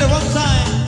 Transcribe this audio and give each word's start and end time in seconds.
it 0.00 0.10
one 0.10 0.22
time. 0.32 0.85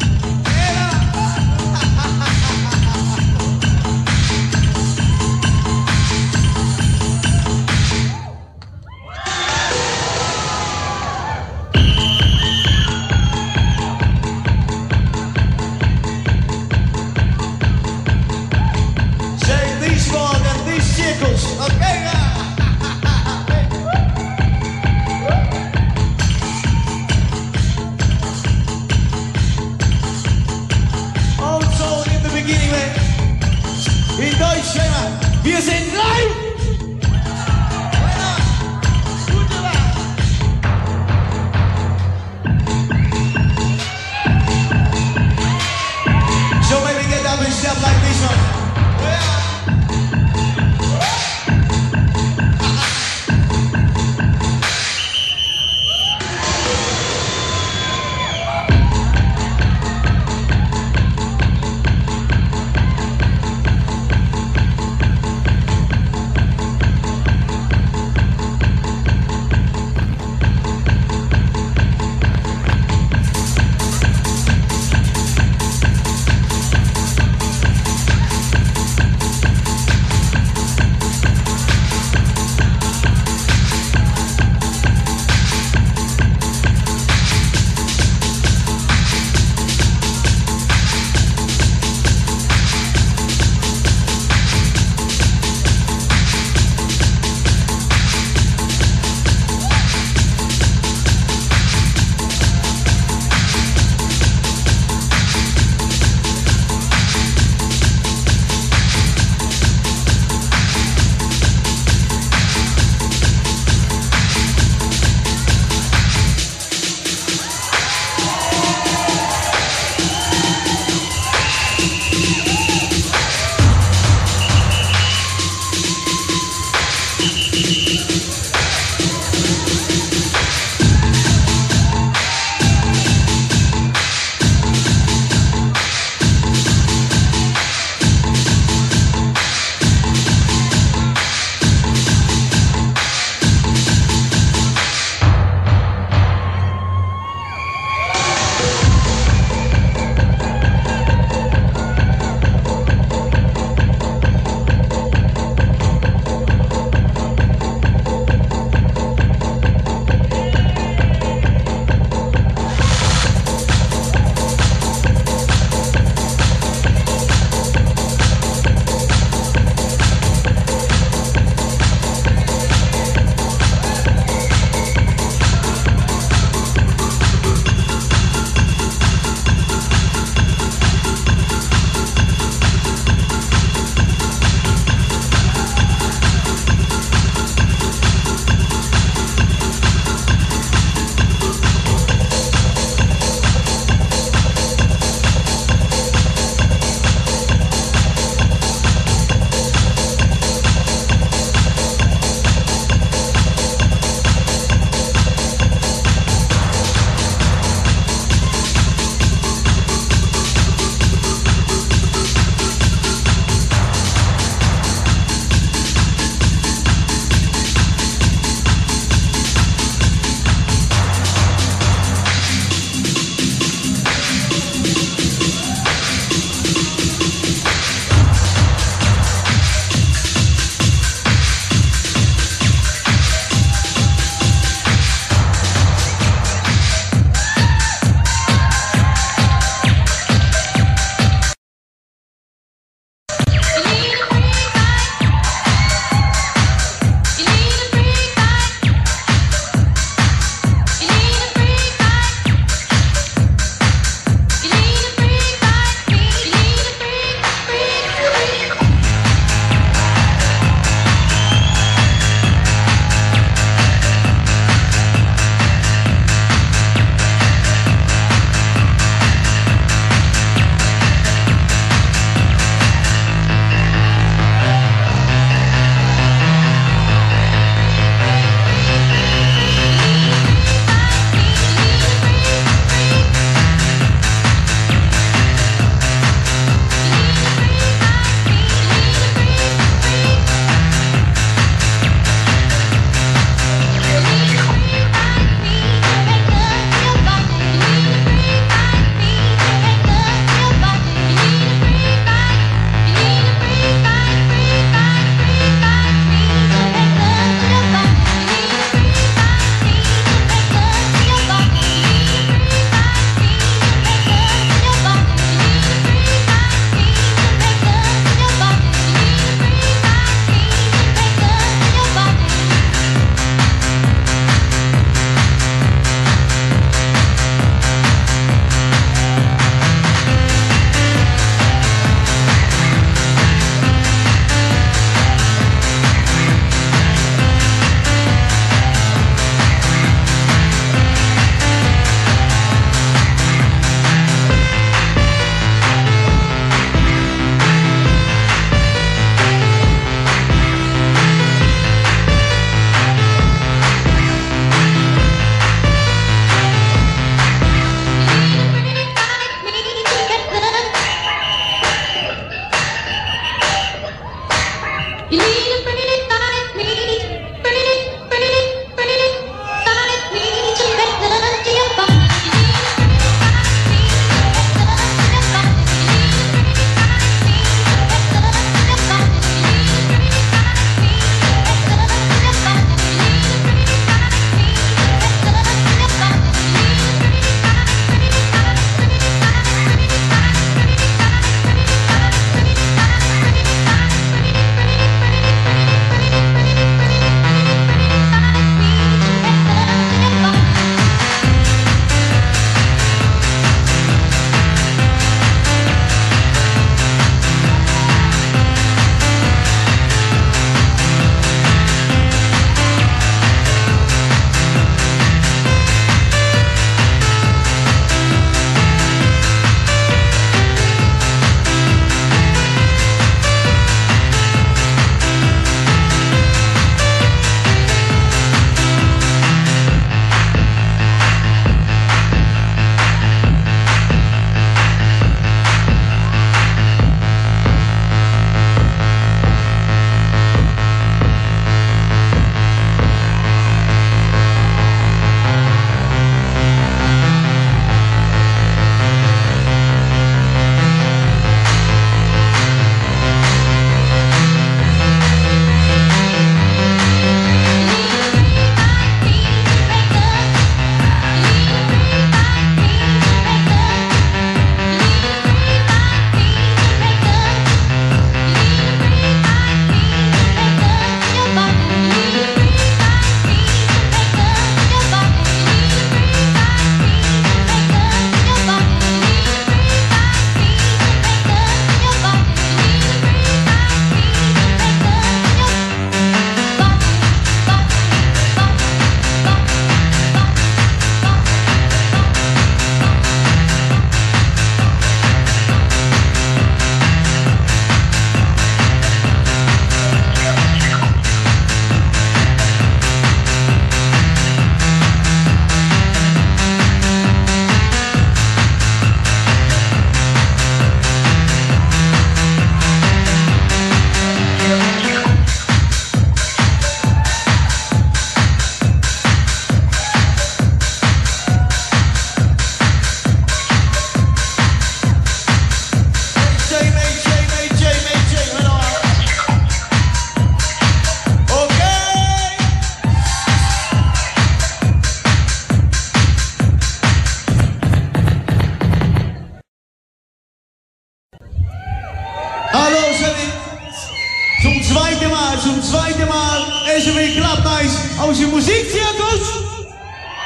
Allemaal. 545.73 546.65
SMW 546.99 547.33
Club 547.37 547.65
Nice. 547.65 547.97
Als 548.21 548.39
je 548.39 548.47
muziekcircus. 548.47 549.49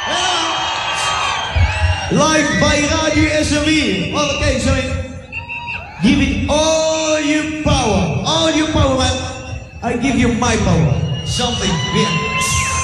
Ja. 0.07 0.51
Live 2.11 2.59
bij 2.61 2.81
Radio 2.81 3.43
SMW. 3.45 3.69
Okay, 4.17 4.61
sorry. 4.61 4.85
Give 6.03 6.23
it 6.23 6.49
all 6.51 7.21
your 7.25 7.63
power. 7.63 8.25
All 8.25 8.55
your 8.55 8.71
power, 8.71 8.97
man. 8.97 9.17
I 9.83 9.99
give 10.01 10.19
you 10.19 10.33
my 10.33 10.57
power. 10.57 10.95
Something. 11.25 11.73
Yeah. 11.95 12.11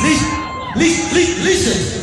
Listen. 0.02 0.28
Listen. 0.74 1.44
Listen. 1.44 1.97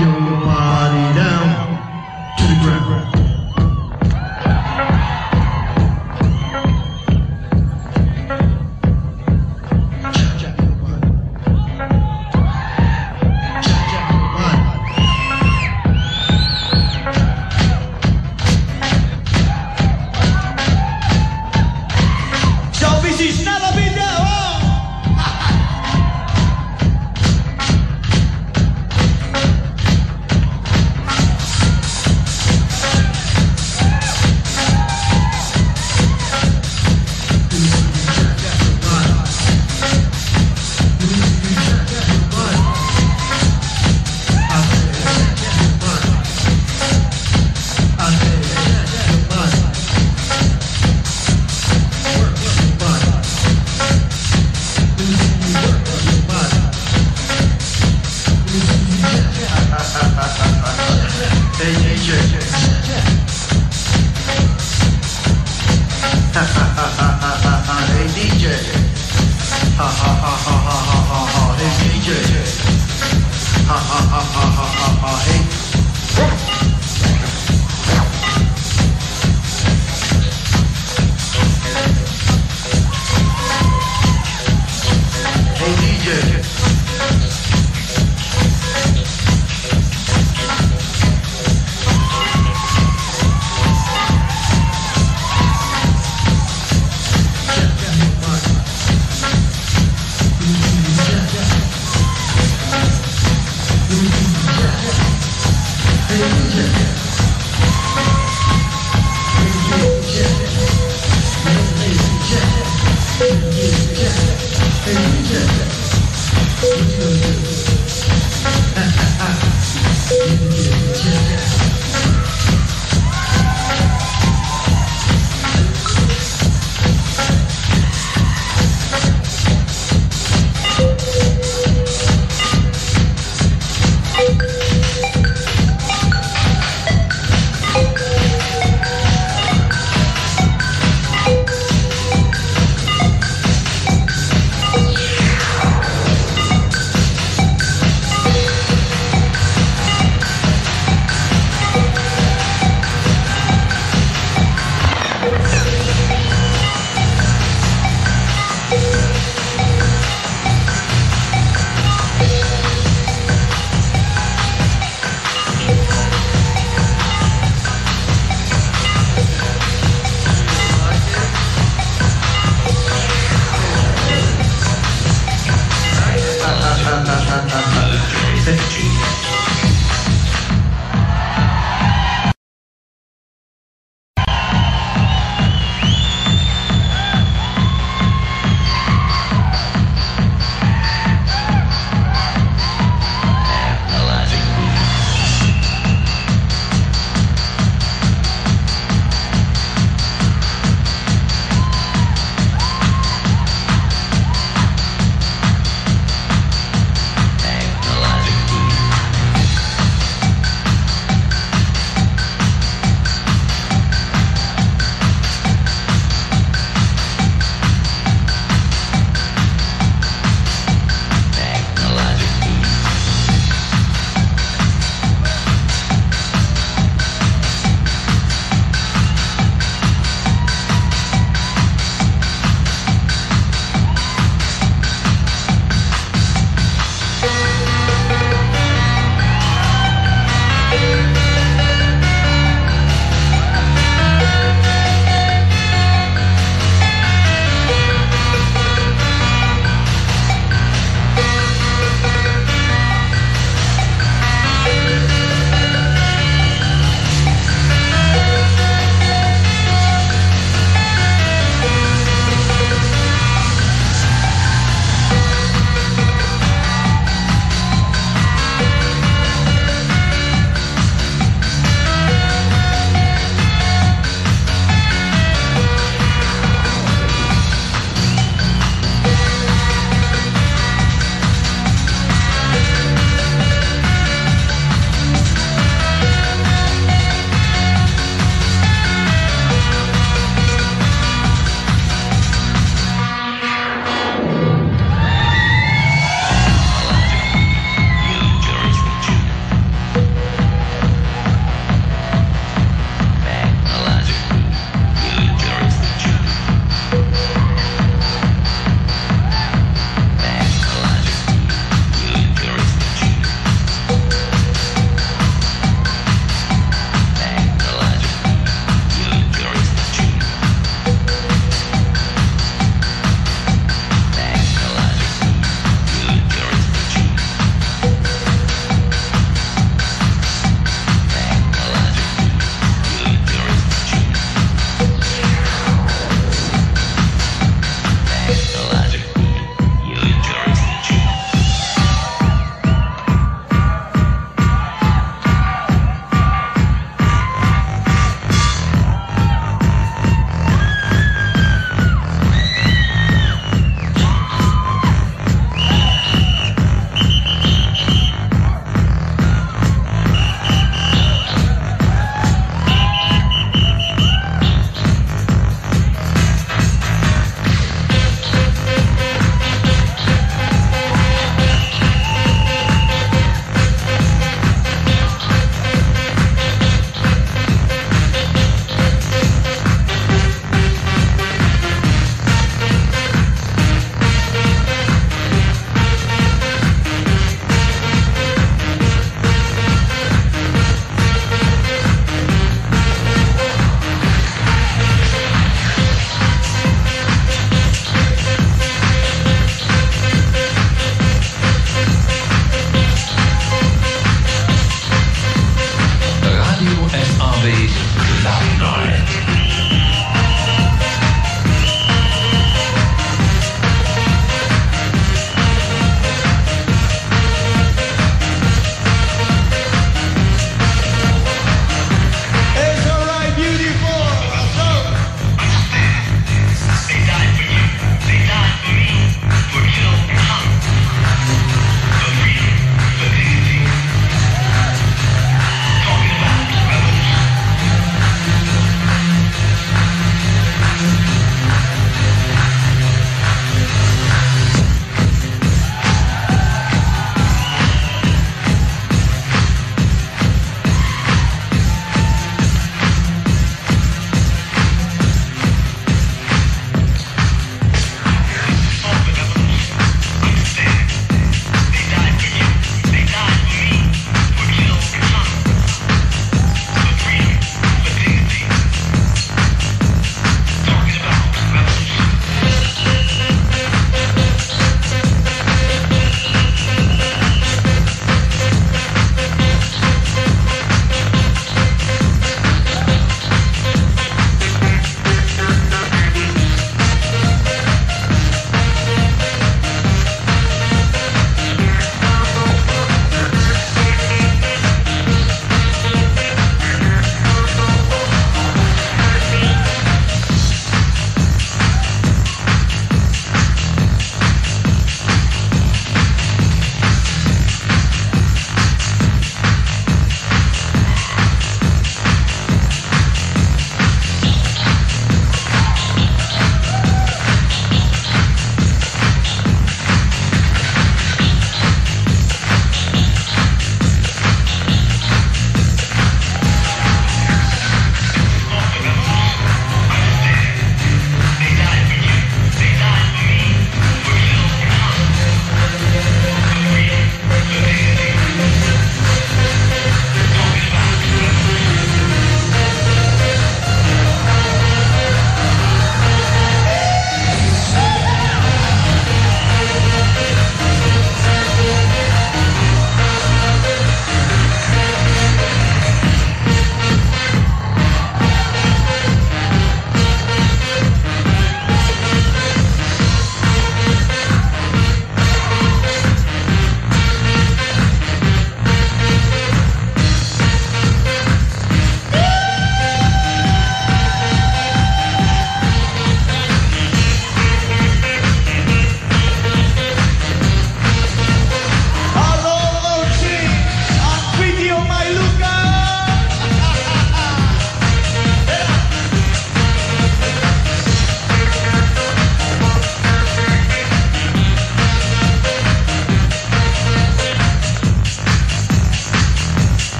You 0.00 0.31